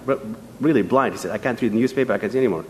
really 0.61 0.83
blind. 0.83 1.15
He 1.15 1.19
said, 1.19 1.33
I 1.33 1.39
can't 1.39 1.61
read 1.61 1.73
the 1.73 1.77
newspaper, 1.77 2.13
I 2.13 2.19
can't 2.19 2.31
see 2.31 2.39
anymore. 2.39 2.65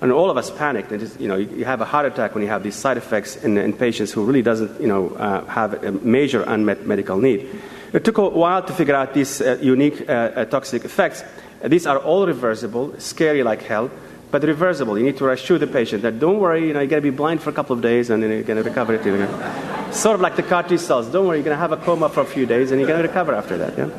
And 0.00 0.12
all 0.12 0.30
of 0.30 0.36
us 0.36 0.48
panicked. 0.48 0.92
And 0.92 1.00
just, 1.00 1.20
you 1.20 1.26
know, 1.26 1.34
you 1.36 1.64
have 1.64 1.80
a 1.80 1.84
heart 1.84 2.06
attack 2.06 2.34
when 2.34 2.42
you 2.44 2.48
have 2.48 2.62
these 2.62 2.76
side 2.76 2.96
effects 2.96 3.36
in, 3.36 3.58
in 3.58 3.72
patients 3.72 4.12
who 4.12 4.24
really 4.24 4.42
doesn't, 4.42 4.80
you 4.80 4.86
know, 4.86 5.10
uh, 5.10 5.44
have 5.46 5.82
a 5.82 5.90
major 5.90 6.42
unmet 6.44 6.86
medical 6.86 7.18
need. 7.18 7.48
It 7.92 8.04
took 8.04 8.18
a 8.18 8.28
while 8.28 8.62
to 8.62 8.72
figure 8.72 8.94
out 8.94 9.14
these 9.14 9.40
uh, 9.40 9.58
unique 9.60 10.08
uh, 10.08 10.12
uh 10.12 10.44
toxic 10.44 10.84
effects. 10.84 11.24
These 11.64 11.86
are 11.86 11.98
all 11.98 12.26
reversible, 12.26 12.94
scary 12.98 13.42
like 13.42 13.62
hell, 13.62 13.90
but 14.30 14.42
reversible. 14.44 14.98
You 14.98 15.04
need 15.04 15.18
to 15.18 15.28
assure 15.30 15.58
the 15.58 15.66
patient 15.66 16.02
that 16.02 16.18
don't 16.18 16.38
worry, 16.38 16.68
you 16.68 16.72
know, 16.72 16.80
you're 16.80 16.88
going 16.88 17.02
to 17.02 17.10
be 17.10 17.16
blind 17.16 17.42
for 17.42 17.50
a 17.50 17.52
couple 17.52 17.74
of 17.74 17.82
days 17.82 18.10
and 18.10 18.22
then 18.22 18.30
you're 18.30 18.42
going 18.42 18.62
to 18.62 18.68
recover 18.68 18.94
it. 18.94 19.94
Sort 19.94 20.14
of 20.14 20.20
like 20.20 20.36
the 20.36 20.42
CAR 20.42 20.62
T 20.62 20.76
cells. 20.78 21.08
Don't 21.08 21.26
worry, 21.26 21.38
you're 21.38 21.44
going 21.44 21.56
to 21.56 21.60
have 21.60 21.72
a 21.72 21.76
coma 21.76 22.08
for 22.08 22.20
a 22.20 22.26
few 22.26 22.46
days 22.46 22.70
and 22.70 22.80
you're 22.80 22.88
going 22.88 23.02
to 23.02 23.08
recover 23.08 23.34
after 23.34 23.58
that. 23.58 23.76
Yeah? 23.76 23.90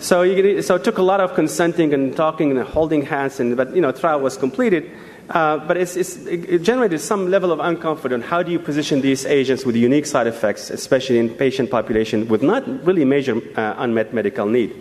So, 0.00 0.22
you, 0.22 0.62
so 0.62 0.76
it 0.76 0.84
took 0.84 0.98
a 0.98 1.02
lot 1.02 1.20
of 1.20 1.34
consenting 1.34 1.92
and 1.94 2.16
talking 2.16 2.50
and 2.50 2.66
holding 2.66 3.02
hands, 3.02 3.38
and, 3.38 3.54
but 3.54 3.74
you 3.74 3.82
know, 3.82 3.92
trial 3.92 4.20
was 4.20 4.36
completed. 4.36 4.90
Uh, 5.30 5.58
but 5.58 5.76
it's, 5.76 5.94
it's, 5.94 6.16
it 6.26 6.58
generated 6.58 7.00
some 7.00 7.30
level 7.30 7.52
of 7.52 7.60
uncomfort 7.60 8.12
on 8.12 8.20
how 8.20 8.42
do 8.42 8.50
you 8.50 8.58
position 8.58 9.00
these 9.00 9.24
agents 9.24 9.64
with 9.64 9.76
unique 9.76 10.04
side 10.04 10.26
effects, 10.26 10.70
especially 10.70 11.18
in 11.18 11.30
patient 11.30 11.70
population 11.70 12.26
with 12.26 12.42
not 12.42 12.66
really 12.84 13.04
major 13.04 13.40
uh, 13.56 13.74
unmet 13.78 14.12
medical 14.12 14.46
need. 14.46 14.74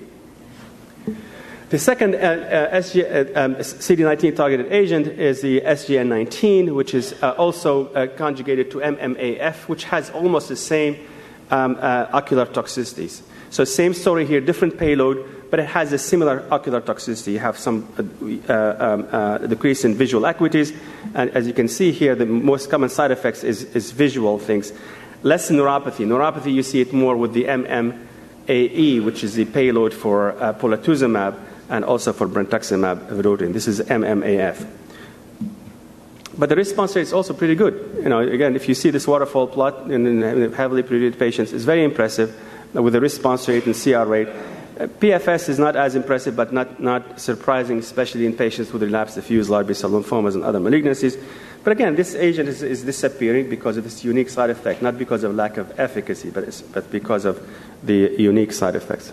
The 1.70 1.78
second 1.78 2.16
uh, 2.16 2.18
uh 2.18 2.78
SG, 2.78 3.04
uh, 3.06 3.40
um, 3.40 3.56
CD19 3.58 4.36
targeted 4.36 4.72
agent 4.72 5.06
is 5.06 5.42
the 5.42 5.62
SGN19, 5.62 6.74
which 6.74 6.96
is 6.96 7.14
also 7.22 8.08
conjugated 8.18 8.72
to 8.72 8.80
MMAF, 8.80 9.68
which 9.68 9.84
has 9.84 10.10
almost 10.10 10.50
the 10.50 10.56
same 10.56 10.98
um, 11.52 11.78
ocular 11.80 12.48
toxicities. 12.48 13.22
So, 13.52 13.66
same 13.66 13.94
story 13.94 14.26
here, 14.26 14.42
different 14.42 14.80
payload, 14.80 15.39
but 15.50 15.60
it 15.60 15.68
has 15.68 15.92
a 15.94 15.98
similar 15.98 16.46
ocular 16.52 16.82
toxicity. 16.82 17.34
You 17.34 17.40
have 17.40 17.58
some 17.58 17.88
uh, 18.48 18.54
um, 18.54 19.08
uh, 19.12 19.38
decrease 19.40 19.84
in 19.84 19.96
visual 19.96 20.24
acuities, 20.24 20.76
and 21.16 21.30
as 21.32 21.48
you 21.48 21.54
can 21.54 21.68
see 21.68 21.92
here, 21.92 22.16
the 22.16 22.26
most 22.26 22.70
common 22.70 22.90
side 22.90 23.12
effects 23.12 23.44
is, 23.44 23.64
is 23.76 23.92
visual 23.92 24.38
things. 24.38 24.72
Less 25.24 25.50
neuropathy. 25.50 26.06
Neuropathy, 26.06 26.54
you 26.54 26.64
see 26.64 26.82
it 26.82 26.94
more 26.94 27.18
with 27.18 27.34
the 27.34 27.46
MMAE, 27.46 29.04
which 29.04 29.24
is 29.24 29.36
the 29.36 29.46
payload 29.46 29.94
for 29.94 30.32
uh, 30.42 30.54
polatuzumab 30.54 31.38
and 31.70 31.84
also 31.84 32.14
for 32.14 32.28
brentuximab 32.28 33.10
vedotin. 33.10 33.54
This 33.54 33.68
is 33.68 33.80
MMAF. 33.82 34.68
But 36.38 36.48
the 36.48 36.56
response 36.56 36.96
rate 36.96 37.02
is 37.02 37.12
also 37.12 37.34
pretty 37.34 37.56
good. 37.56 38.00
You 38.02 38.08
know, 38.08 38.20
again, 38.20 38.56
if 38.56 38.70
you 38.70 38.76
see 38.76 38.92
this 38.92 39.06
waterfall 39.06 39.48
plot 39.48 39.92
in, 39.92 40.08
in 40.08 40.54
heavily 40.54 40.84
pretreated 40.84 41.20
patients, 41.20 41.52
it's 41.52 41.66
very 41.66 41.84
impressive 41.84 42.34
with 42.74 42.94
the 42.94 43.02
response 43.02 43.48
rate 43.50 43.66
and 43.66 43.76
CR 43.76 44.10
rate. 44.10 44.30
PFS 44.80 45.50
is 45.50 45.60
not 45.60 45.76
as 45.76 45.96
impressive, 45.96 46.38
but 46.38 46.54
not, 46.54 46.80
not 46.80 47.20
surprising, 47.20 47.80
especially 47.80 48.26
in 48.26 48.34
patients 48.34 48.72
with 48.72 48.82
relapsed 48.82 49.16
diffuse 49.16 49.50
large 49.50 49.68
B-cell 49.68 49.90
lymphomas 49.90 50.36
and 50.36 50.44
other 50.44 50.60
malignancies. 50.60 51.22
But 51.66 51.74
again, 51.74 51.96
this 51.96 52.16
agent 52.16 52.48
is, 52.48 52.64
is, 52.64 52.84
disappearing 52.84 53.50
because 53.50 53.76
of 53.76 53.84
this 53.84 54.06
unique 54.06 54.30
side 54.30 54.50
effect, 54.50 54.82
not 54.82 54.98
because 54.98 55.26
of 55.26 55.36
lack 55.36 55.58
of 55.58 55.78
efficacy, 55.78 56.30
but, 56.30 56.64
but 56.72 56.90
because 56.90 57.26
of 57.26 57.46
the 57.84 58.16
unique 58.18 58.54
side 58.54 58.78
effects. 58.78 59.12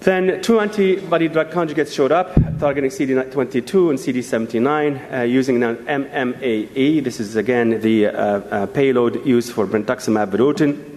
Then 0.00 0.40
two 0.40 0.58
antibody 0.58 1.28
drug 1.28 1.50
conjugates 1.50 1.94
showed 1.94 2.10
up, 2.10 2.34
targeting 2.58 2.90
CD22 2.90 3.90
and 3.90 3.98
CD79, 3.98 5.12
uh, 5.12 5.22
using 5.24 5.62
an 5.62 5.76
MMAE. 5.76 7.04
This 7.04 7.20
is 7.20 7.36
again 7.36 7.80
the 7.80 8.06
uh, 8.06 8.12
uh, 8.12 8.66
payload 8.66 9.24
used 9.26 9.52
for 9.52 9.66
brentuximab 9.66 10.30
vedotin. 10.30 10.91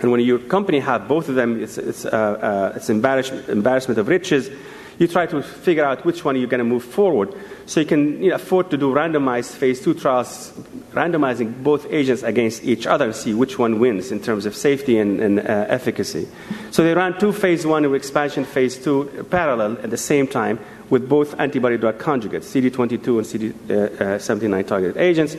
And 0.00 0.10
when 0.10 0.20
your 0.20 0.38
company 0.38 0.78
have 0.80 1.08
both 1.08 1.28
of 1.28 1.34
them, 1.34 1.62
it's, 1.62 1.78
it's, 1.78 2.04
uh, 2.04 2.08
uh, 2.10 2.72
it's 2.76 2.90
embarrassment, 2.90 3.48
embarrassment 3.48 3.98
of 3.98 4.08
riches. 4.08 4.50
You 4.98 5.08
try 5.08 5.26
to 5.26 5.42
figure 5.42 5.84
out 5.84 6.04
which 6.04 6.24
one 6.24 6.36
you're 6.36 6.48
going 6.48 6.58
to 6.58 6.64
move 6.64 6.84
forward. 6.84 7.34
So 7.66 7.80
you 7.80 7.86
can 7.86 8.22
you 8.22 8.30
know, 8.30 8.36
afford 8.36 8.70
to 8.70 8.76
do 8.76 8.92
randomized 8.92 9.54
phase 9.54 9.80
two 9.80 9.94
trials, 9.94 10.52
randomizing 10.92 11.62
both 11.62 11.86
agents 11.92 12.22
against 12.22 12.64
each 12.64 12.86
other 12.86 13.06
and 13.06 13.14
see 13.14 13.34
which 13.34 13.58
one 13.58 13.78
wins 13.78 14.10
in 14.10 14.20
terms 14.20 14.46
of 14.46 14.56
safety 14.56 14.98
and, 14.98 15.20
and 15.20 15.40
uh, 15.40 15.66
efficacy. 15.68 16.28
So 16.70 16.82
they 16.82 16.94
ran 16.94 17.18
two 17.18 17.32
phase 17.32 17.66
one 17.66 17.84
and 17.84 17.94
expansion 17.94 18.44
phase 18.44 18.82
two 18.82 19.26
parallel 19.30 19.78
at 19.82 19.90
the 19.90 19.96
same 19.96 20.26
time 20.26 20.58
with 20.88 21.08
both 21.08 21.38
antibody 21.40 21.76
drug 21.76 21.98
conjugates, 21.98 22.46
CD22 22.46 23.18
and 23.18 23.26
CD79 23.68 24.66
targeted 24.66 24.96
agents. 24.96 25.36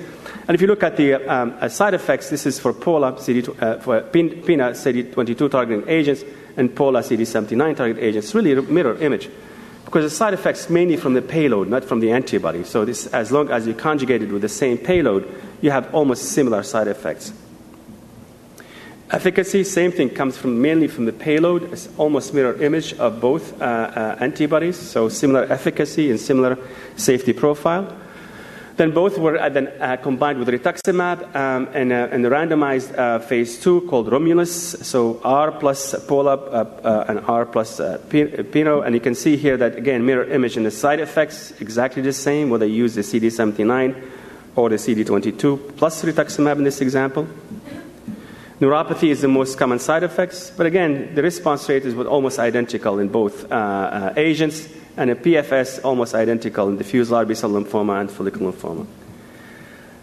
And 0.48 0.56
if 0.56 0.62
you 0.62 0.68
look 0.68 0.84
at 0.84 0.98
the 0.98 1.16
um, 1.16 1.58
uh, 1.60 1.70
side 1.70 1.94
effects, 1.94 2.30
this 2.30 2.46
is 2.46 2.60
for 2.60 2.74
POLA, 2.74 3.20
CD, 3.22 3.48
uh, 3.60 3.80
for 3.80 4.02
PINA 4.02 4.72
CD22 4.72 5.52
targeting 5.52 5.88
agents 5.88 6.24
and 6.58 6.76
POLA 6.76 7.02
CD79 7.02 7.78
target 7.78 8.04
agents. 8.04 8.36
Really 8.36 8.54
a 8.54 8.62
mirror 8.62 8.98
image 8.98 9.30
because 9.88 10.04
the 10.04 10.14
side 10.14 10.34
effects 10.34 10.70
mainly 10.70 10.98
from 10.98 11.14
the 11.14 11.22
payload, 11.22 11.70
not 11.70 11.86
from 11.86 12.02
the 12.02 12.12
antibody. 12.12 12.66
So 12.66 12.84
this, 12.84 13.08
as 13.08 13.32
long 13.32 13.50
as 13.50 13.66
you 13.66 13.74
conjugate 13.74 14.22
it 14.22 14.30
with 14.30 14.42
the 14.42 14.50
same 14.50 14.78
payload, 14.78 15.34
you 15.62 15.72
have 15.72 15.96
almost 15.96 16.26
similar 16.26 16.62
side 16.64 16.90
effects. 16.90 17.32
Efficacy, 19.10 19.64
same 19.64 19.94
thing, 19.94 20.10
comes 20.10 20.38
from 20.38 20.62
mainly 20.62 20.90
from 20.90 21.06
the 21.06 21.14
payload. 21.14 21.72
It's 21.72 21.88
almost 21.98 22.34
mirror 22.34 22.62
image 22.62 22.96
of 22.96 23.22
both 23.22 23.62
uh, 23.62 23.64
uh, 23.64 24.18
antibodies, 24.20 24.78
so 24.78 25.08
similar 25.08 25.46
efficacy 25.46 26.12
and 26.12 26.20
similar 26.20 26.58
safety 26.98 27.32
profile. 27.32 27.96
Then 28.78 28.92
both 28.92 29.18
were 29.18 29.40
uh, 29.40 29.50
then 29.50 29.70
uh, 29.82 29.98
combined 29.98 30.38
with 30.38 30.50
rituximab 30.50 31.36
um, 31.36 31.68
in, 31.74 31.92
a, 31.92 32.06
in, 32.10 32.24
a, 32.24 32.30
randomized 32.30 32.96
uh, 32.96 33.18
phase 33.18 33.60
two 33.60 33.82
called 33.90 34.12
Romulus. 34.12 34.76
So 34.88 35.20
R 35.24 35.52
plus 35.52 35.96
Pola 36.06 36.36
uh, 36.36 36.80
uh, 36.84 37.06
and 37.08 37.20
R 37.22 37.48
plus 37.48 37.82
Pino. 38.10 38.82
And 38.82 38.94
you 38.94 39.02
can 39.02 39.16
see 39.16 39.36
here 39.36 39.58
that, 39.58 39.78
again, 39.78 40.06
mirror 40.06 40.26
image 40.26 40.58
in 40.58 40.64
the 40.64 40.70
side 40.70 41.00
effects, 41.00 41.60
exactly 41.60 42.04
the 42.04 42.14
same, 42.14 42.52
whether 42.52 42.68
you 42.68 42.76
use 42.76 42.94
the 42.94 43.02
CD79 43.02 44.00
or 44.56 44.70
the 44.70 44.76
CD22 44.76 45.76
plus 45.76 46.04
rituximab 46.04 46.58
in 46.58 46.64
this 46.64 46.80
example. 46.80 47.28
Neuropathy 48.60 49.10
is 49.10 49.22
the 49.22 49.28
most 49.28 49.56
common 49.56 49.78
side 49.78 50.02
effects, 50.02 50.50
but 50.50 50.66
again, 50.66 51.14
the 51.14 51.22
response 51.22 51.70
rate 51.70 51.86
is 51.86 51.94
almost 51.96 52.40
identical 52.40 52.98
in 52.98 53.08
both 53.08 53.52
uh, 53.52 53.56
uh, 53.56 54.14
agents, 54.18 54.68
and 54.98 55.12
a 55.12 55.16
PFS 55.16 55.86
almost 55.86 56.16
identical 56.16 56.68
in 56.68 56.76
diffuse 56.76 57.12
large 57.12 57.28
B-cell 57.28 57.52
lymphoma 57.52 58.02
and 58.02 58.10
follicular 58.10 58.52
lymphoma. 58.52 58.88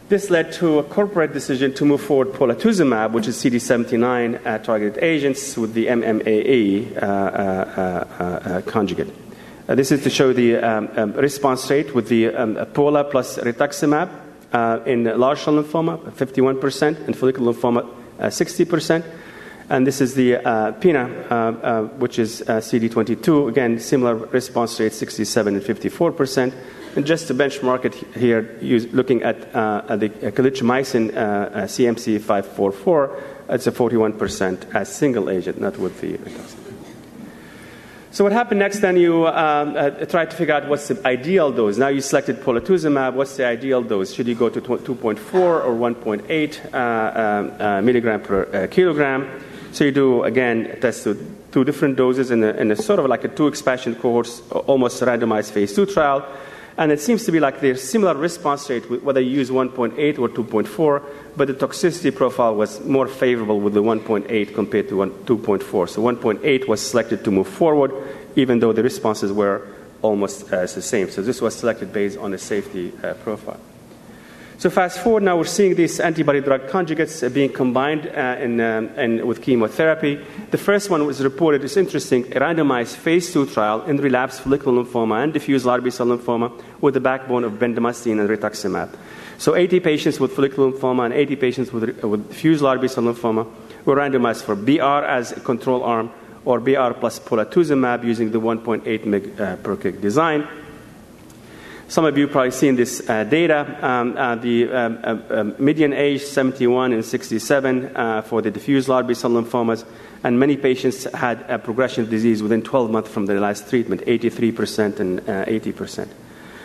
This 0.09 0.31
led 0.31 0.53
to 0.53 0.79
a 0.79 0.85
corporate 0.85 1.33
decision 1.33 1.75
to 1.75 1.85
move 1.85 2.01
forward 2.01 2.29
polatuzumab, 2.29 3.11
which 3.11 3.27
is 3.27 3.37
CD79 3.39 4.47
uh, 4.47 4.59
targeted 4.59 5.03
agents, 5.03 5.57
with 5.57 5.75
the 5.75 5.87
MMAE 5.87 7.03
uh, 7.03 7.07
uh, 7.07 8.05
uh, 8.21 8.63
conjugate. 8.63 9.13
this 9.67 9.91
is 9.91 10.05
to 10.05 10.11
show 10.11 10.33
the 10.33 10.59
um, 10.59 10.89
um, 10.95 11.13
response 11.15 11.69
rate 11.71 11.93
with 11.93 12.07
the 12.07 12.29
um, 12.29 12.55
POLA 12.73 13.03
plus 13.03 13.37
rituximab 13.39 14.87
in 14.87 15.05
large 15.19 15.41
cell 15.41 15.55
lymphoma, 15.55 15.99
51%, 16.13 17.07
and 17.07 17.17
follicular 17.17 17.53
lymphoma, 17.53 18.04
60%. 18.19 19.01
Uh, 19.01 19.09
and 19.71 19.87
this 19.87 20.01
is 20.01 20.15
the 20.15 20.37
uh, 20.37 20.73
PINA, 20.73 21.05
uh, 21.31 21.83
which 21.97 22.19
is 22.19 22.43
CD22. 22.47 23.49
Again, 23.49 23.79
similar 23.79 24.15
response 24.15 24.79
rate, 24.79 24.93
67 24.93 25.55
and 25.55 25.65
54%. 25.65 26.55
And 26.97 27.07
just 27.07 27.27
to 27.29 27.35
benchmark 27.35 27.87
it 27.87 27.95
here, 28.15 28.59
looking 28.93 29.23
at, 29.23 29.41
the 29.53 30.11
calicheamicin 30.11 31.17
uh, 31.17 31.63
CMC 31.65 32.21
544, 32.21 33.23
it's 33.49 33.67
a 33.67 33.73
41% 33.73 34.75
as 34.75 34.95
single 34.95 35.31
agent, 35.31 35.61
not 35.61 35.79
with 35.79 36.01
the 36.01 36.19
rituximab. 36.19 36.64
So 38.15 38.23
what 38.23 38.33
happened 38.33 38.61
next? 38.61 38.79
Then 38.79 38.97
you 38.97 39.27
um, 39.27 39.75
uh, 39.77 39.91
tried 40.07 40.31
to 40.31 40.37
figure 40.37 40.55
out 40.55 40.69
what's 40.69 40.87
the 40.87 41.05
ideal 41.05 41.51
dose. 41.51 41.79
Now 41.79 41.89
you 41.89 42.01
selected 42.01 42.37
polatuzumab. 42.37 43.15
What's 43.15 43.37
the 43.37 43.45
ideal 43.45 43.83
dose? 43.83 44.15
Should 44.15 44.29
you 44.29 44.37
go 44.37 44.49
to 44.49 44.61
2.4 44.61 45.35
or 45.35 45.63
1.8 45.75 46.73
uh, 46.73 46.79
um, 46.79 47.61
uh, 47.61 47.83
milligram 47.83 48.23
per 48.23 48.45
uh, 48.45 48.67
kilogram? 48.69 49.29
So 49.73 49.83
you 49.83 49.91
do 49.91 50.23
again 50.23 50.79
test 50.81 51.09
two 51.51 51.65
different 51.65 51.97
doses 51.97 52.31
in 52.31 52.45
a, 52.45 52.53
in 52.53 52.71
a 52.71 52.77
sort 52.77 53.01
of 53.01 53.07
like 53.07 53.25
a 53.25 53.29
two 53.29 53.49
expansion 53.49 53.97
cohorts, 53.97 54.43
almost 54.53 55.03
randomized 55.03 55.51
phase 55.51 55.75
two 55.75 55.85
trial. 55.85 56.25
And 56.77 56.91
it 56.91 57.01
seems 57.01 57.25
to 57.25 57.33
be 57.33 57.39
like 57.39 57.61
there's 57.61 57.83
similar 57.83 58.15
response 58.15 58.69
rate 58.69 58.91
whether 59.03 59.21
you 59.21 59.31
use 59.31 59.51
1.8 59.51 60.19
or 60.19 60.29
2.4, 60.29 61.03
but 61.37 61.47
the 61.47 61.55
toxicity 61.55 62.15
profile 62.15 62.57
was 62.57 62.85
more 62.85 63.07
favorable 63.07 63.61
with 63.61 63.75
the 63.75 63.83
1.8 63.83 64.55
compared 64.55 64.89
to 64.89 64.95
2.4. 64.97 65.89
So 65.89 66.03
1.8 66.03 66.67
was 66.67 66.85
selected 66.85 67.25
to 67.25 67.31
move 67.31 67.49
forward, 67.49 67.93
even 68.35 68.59
though 68.59 68.73
the 68.73 68.83
responses 68.83 69.33
were 69.33 69.69
almost 70.03 70.53
uh, 70.53 70.61
the 70.63 70.83
same. 70.83 71.11
So 71.11 71.23
this 71.23 71.41
was 71.41 71.55
selected 71.55 71.93
based 71.93 72.19
on 72.19 72.33
the 72.33 72.39
safety 72.39 72.93
uh, 73.03 73.15
profile. 73.15 73.61
So 74.65 74.71
fast 74.71 75.01
forward, 75.01 75.23
now 75.25 75.37
we're 75.37 75.45
seeing 75.45 75.75
these 75.75 76.01
antibody 76.01 76.41
drug 76.41 76.69
conjugates 76.69 77.31
being 77.35 77.53
combined 77.53 78.07
uh, 78.07 78.37
in, 78.41 78.59
um, 78.63 78.89
in, 78.99 79.27
with 79.27 79.43
chemotherapy. 79.43 80.19
The 80.53 80.57
first 80.57 80.89
one 80.89 81.05
was 81.05 81.23
reported, 81.23 81.63
it's 81.65 81.77
interesting, 81.77 82.23
a 82.33 82.41
randomized 82.41 82.97
phase 82.97 83.31
two 83.31 83.45
trial 83.45 83.83
in 83.83 83.99
relapsed 83.99 84.41
follicular 84.41 84.83
lymphoma 84.83 85.23
and 85.23 85.35
diffuse 85.35 85.67
large 85.67 85.85
B-cell 85.85 86.07
lymphoma 86.07 86.51
with 86.81 86.95
the 86.95 87.01
backbone 87.01 87.45
of 87.45 87.53
bendamustine 87.59 88.19
and 88.19 88.27
rituximab. 88.27 88.97
So 89.37 89.55
80 89.55 89.81
patients 89.81 90.19
with 90.19 90.33
follicular 90.33 90.73
lymphoma 90.73 91.05
and 91.05 91.13
80 91.13 91.37
patients 91.37 91.71
with, 91.71 92.03
with 92.03 92.27
diffuse 92.29 92.63
large 92.63 92.81
B-cell 92.81 93.05
lymphoma 93.05 93.47
were 93.85 93.97
randomized 93.97 94.45
for 94.45 94.57
BR 94.57 95.05
as 95.05 95.33
a 95.33 95.41
control 95.41 95.85
arm 95.85 96.11
or 96.47 96.59
BR 96.59 96.95
plus 96.99 97.19
polatuzumab 97.19 98.03
using 98.03 98.31
the 98.31 98.41
1.8 98.41 98.83
mg 98.83 99.41
uh, 99.41 99.57
per 99.57 99.77
kg 99.77 100.01
design. 100.01 100.49
Some 101.87 102.07
of 102.07 102.17
you 102.17 102.27
probably 102.29 102.51
seen 102.51 102.77
this 102.77 103.09
uh, 103.09 103.25
data. 103.25 103.79
Um, 103.83 104.17
uh, 104.17 104.37
the 104.37 104.71
um, 104.73 104.99
uh, 105.05 105.19
um, 105.31 105.55
median 105.59 105.93
age 105.93 106.23
71 106.23 106.93
and 106.93 107.05
67 107.05 107.95
uh, 107.95 108.23
for 108.23 108.41
the 108.41 108.51
diffuse 108.51 108.89
large 108.89 109.07
B-cell 109.07 109.31
lymphomas, 109.31 109.85
and 110.23 110.41
many 110.41 110.57
patients 110.57 111.05
had 111.13 111.45
a 111.49 111.59
progression 111.59 112.05
of 112.05 112.11
disease 112.11 112.43
within 112.43 112.63
12 112.63 112.91
months 112.91 113.11
from 113.11 113.27
their 113.27 113.39
last 113.39 113.69
treatment, 113.69 114.01
83% 114.07 114.99
and 114.99 115.21
80%. 115.21 115.99
Uh, 116.03 116.07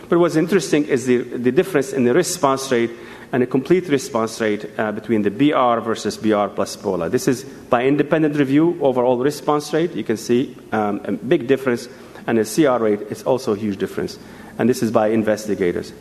but 0.08 0.18
what's 0.20 0.38
interesting 0.38 0.86
is 0.86 1.06
the, 1.06 1.18
the 1.18 1.52
difference 1.52 1.94
in 1.94 2.06
the 2.06 2.14
response 2.14 2.72
rate 2.72 2.92
and 3.32 3.44
a 3.44 3.48
complete 3.48 3.88
response 3.90 4.42
rate 4.42 4.68
uh, 4.80 4.92
between 4.92 5.22
the 5.22 5.30
BR 5.30 5.82
versus 5.82 6.18
BR 6.18 6.48
plus 6.48 6.76
POLA. 6.76 7.10
This 7.10 7.28
is 7.28 7.44
by 7.44 7.86
independent 7.86 8.36
review, 8.36 8.80
overall 8.82 9.18
response 9.18 9.72
rate. 9.72 9.94
You 9.94 10.04
can 10.04 10.18
see 10.18 10.58
um, 10.72 11.02
a 11.04 11.12
big 11.12 11.46
difference, 11.46 11.88
and 12.26 12.40
the 12.40 12.46
CR 12.46 12.84
rate 12.84 13.02
is 13.12 13.22
also 13.24 13.54
a 13.54 13.58
huge 13.58 13.78
difference. 13.78 14.18
And 14.60 14.70
this 14.70 14.84
is 14.84 14.92
by 14.92 15.08
investigators. 15.08 15.92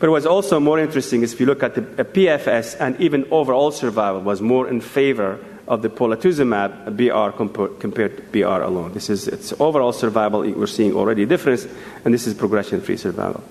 But 0.00 0.10
what's 0.10 0.26
also 0.26 0.58
more 0.58 0.80
interesting 0.80 1.22
is 1.22 1.34
if 1.34 1.40
you 1.40 1.46
look 1.46 1.62
at 1.62 1.74
the 1.74 1.82
PFS 1.82 2.74
and 2.80 2.98
even 3.00 3.26
overall 3.30 3.70
survival 3.70 4.22
was 4.22 4.40
more 4.40 4.66
in 4.66 4.80
favor 4.80 5.38
of 5.68 5.82
the 5.82 5.90
polatuzumab 5.90 6.96
BR 6.96 7.36
compared 7.78 8.16
to 8.16 8.22
BR 8.32 8.62
alone. 8.64 8.92
This 8.92 9.08
is 9.08 9.28
its 9.28 9.52
overall 9.60 9.92
survival. 9.92 10.40
We're 10.40 10.66
seeing 10.66 10.94
already 10.96 11.22
a 11.22 11.26
difference, 11.26 11.68
and 12.04 12.12
this 12.12 12.26
is 12.26 12.34
progression-free 12.34 12.96
survival. 12.96 13.44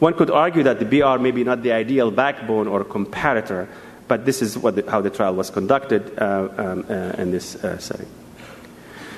One 0.00 0.14
could 0.14 0.30
argue 0.30 0.62
that 0.64 0.80
the 0.80 0.86
BR 0.86 1.22
may 1.22 1.30
be 1.30 1.44
not 1.44 1.62
the 1.62 1.72
ideal 1.72 2.10
backbone 2.10 2.66
or 2.66 2.84
comparator, 2.84 3.68
but 4.08 4.24
this 4.24 4.42
is 4.42 4.54
the, 4.54 4.84
how 4.88 5.02
the 5.02 5.10
trial 5.10 5.34
was 5.34 5.50
conducted 5.50 6.18
uh, 6.18 6.48
um, 6.56 6.86
uh, 6.88 7.22
in 7.22 7.30
this 7.30 7.62
uh, 7.62 7.78
setting. 7.78 8.08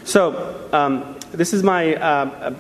So 0.05 0.69
um, 0.73 1.17
this 1.31 1.55
is 1.55 1.63
my 1.63 1.95
uh, 1.95 2.01
uh, 2.01 2.55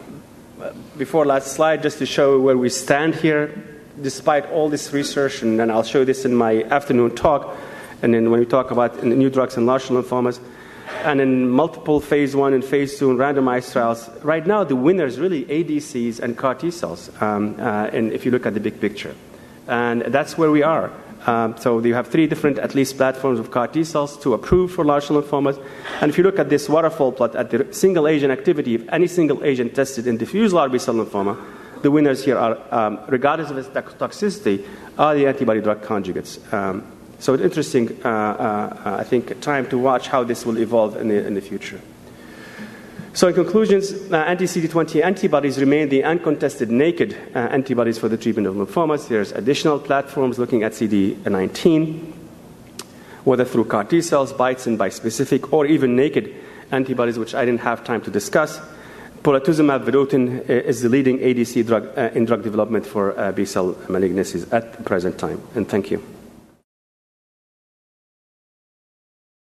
before 0.96 1.24
last 1.24 1.48
slide, 1.48 1.82
just 1.82 1.98
to 1.98 2.06
show 2.06 2.40
where 2.40 2.56
we 2.56 2.68
stand 2.68 3.14
here, 3.14 3.52
despite 4.00 4.50
all 4.50 4.68
this 4.68 4.92
research, 4.92 5.42
and 5.42 5.58
then 5.58 5.70
I'll 5.70 5.82
show 5.82 6.04
this 6.04 6.24
in 6.24 6.34
my 6.34 6.62
afternoon 6.64 7.14
talk. 7.14 7.56
And 8.02 8.14
then 8.14 8.30
when 8.30 8.40
we 8.40 8.46
talk 8.46 8.70
about 8.70 9.02
new 9.02 9.30
drugs 9.30 9.56
and 9.56 9.66
large 9.66 9.84
lymphomas, 9.84 10.40
and 11.04 11.20
in 11.20 11.48
multiple 11.48 12.00
phase 12.00 12.36
one 12.36 12.52
and 12.52 12.64
phase 12.64 12.98
two 12.98 13.10
and 13.10 13.18
randomized 13.18 13.72
trials, 13.72 14.08
right 14.22 14.46
now 14.46 14.64
the 14.64 14.76
winners 14.76 15.18
really 15.18 15.44
ADCs 15.44 16.20
and 16.20 16.36
CAR 16.36 16.54
T 16.54 16.70
cells. 16.70 17.10
Um, 17.20 17.56
uh, 17.58 17.86
and 17.92 18.12
if 18.12 18.24
you 18.24 18.30
look 18.30 18.46
at 18.46 18.54
the 18.54 18.60
big 18.60 18.80
picture, 18.80 19.14
and 19.68 20.02
that's 20.02 20.36
where 20.36 20.50
we 20.50 20.62
are. 20.62 20.90
Um, 21.26 21.56
so 21.56 21.78
you 21.78 21.94
have 21.94 22.08
three 22.08 22.26
different, 22.26 22.58
at 22.58 22.74
least, 22.74 22.96
platforms 22.96 23.38
of 23.38 23.50
CAR 23.50 23.68
T 23.68 23.84
cells, 23.84 24.18
to 24.18 24.34
approve 24.34 24.72
for 24.72 24.84
large 24.84 25.06
cell 25.06 25.22
lymphomas. 25.22 25.56
And 26.00 26.10
if 26.10 26.18
you 26.18 26.24
look 26.24 26.38
at 26.38 26.48
this 26.48 26.68
waterfall 26.68 27.12
plot 27.12 27.36
at 27.36 27.50
the 27.50 27.72
single 27.72 28.08
agent 28.08 28.32
activity, 28.32 28.74
if 28.74 28.88
any 28.88 29.06
single 29.06 29.44
agent 29.44 29.74
tested 29.74 30.06
in 30.06 30.16
diffuse 30.16 30.52
large 30.52 30.72
B-cell 30.72 30.94
lymphoma, 30.94 31.36
the 31.82 31.90
winners 31.90 32.24
here 32.24 32.38
are, 32.38 32.58
um, 32.74 32.98
regardless 33.08 33.50
of 33.50 33.58
its 33.58 33.68
toxicity, 33.68 34.66
are 34.98 35.14
the 35.14 35.26
antibody 35.26 35.60
drug 35.60 35.82
conjugates. 35.82 36.40
Um, 36.52 36.84
so 37.18 37.34
it's 37.34 37.42
interesting, 37.42 38.00
uh, 38.04 38.08
uh, 38.08 38.96
I 38.98 39.04
think, 39.04 39.40
time 39.40 39.68
to 39.68 39.78
watch 39.78 40.08
how 40.08 40.24
this 40.24 40.44
will 40.44 40.58
evolve 40.58 40.96
in 40.96 41.08
the, 41.08 41.24
in 41.24 41.34
the 41.34 41.40
future. 41.40 41.80
So, 43.14 43.28
in 43.28 43.34
conclusions, 43.34 43.92
uh, 44.10 44.16
anti 44.16 44.44
CD20 44.44 45.04
antibodies 45.04 45.58
remain 45.58 45.90
the 45.90 46.02
uncontested 46.02 46.70
naked 46.70 47.14
uh, 47.34 47.38
antibodies 47.38 47.98
for 47.98 48.08
the 48.08 48.16
treatment 48.16 48.46
of 48.46 48.54
lymphomas. 48.54 49.08
There's 49.08 49.32
additional 49.32 49.78
platforms 49.78 50.38
looking 50.38 50.62
at 50.62 50.72
CD19, 50.72 52.10
whether 53.24 53.44
through 53.44 53.66
CAR 53.66 53.84
T 53.84 54.00
cells, 54.00 54.32
BiTEs, 54.32 54.66
and 54.66 54.78
bispecific, 54.78 55.52
or 55.52 55.66
even 55.66 55.94
naked 55.94 56.34
antibodies, 56.70 57.18
which 57.18 57.34
I 57.34 57.44
didn't 57.44 57.60
have 57.60 57.84
time 57.84 58.00
to 58.00 58.10
discuss. 58.10 58.58
Polatuzumab 59.22 59.84
vedotin 59.84 60.40
uh, 60.48 60.52
is 60.52 60.80
the 60.80 60.88
leading 60.88 61.18
ADC 61.18 61.66
drug 61.66 61.96
uh, 61.98 62.10
in 62.14 62.24
drug 62.24 62.42
development 62.42 62.86
for 62.86 63.18
uh, 63.18 63.30
B 63.30 63.44
cell 63.44 63.74
malignancies 63.88 64.50
at 64.50 64.72
the 64.72 64.82
present 64.84 65.18
time. 65.18 65.40
And 65.54 65.68
thank 65.68 65.90
you. 65.90 66.02